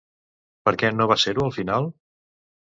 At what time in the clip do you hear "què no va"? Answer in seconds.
0.83-1.19